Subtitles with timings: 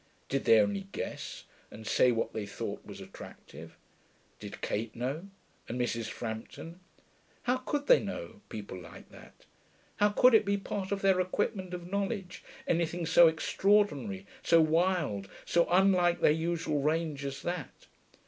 [0.29, 3.77] Did they only guess, and say what they thought was attractive?
[4.39, 5.29] Did Kate know?
[5.69, 6.07] And Mrs.
[6.07, 6.79] Frampton?
[7.43, 9.45] How could they know, people like that?
[9.97, 15.29] How could it be part of their equipment of knowledge, anything so extraordinary, so wild,
[15.45, 17.85] so unlike their usual range as that?